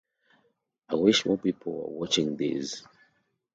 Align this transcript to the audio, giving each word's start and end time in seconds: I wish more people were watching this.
I 0.89 0.95
wish 0.95 1.27
more 1.27 1.37
people 1.37 1.73
were 1.73 1.99
watching 1.99 2.35
this. 2.35 2.81